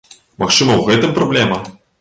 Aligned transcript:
Магчыма, 0.43 0.79
у 0.81 0.87
гэтым 0.89 1.15
праблема? 1.21 1.65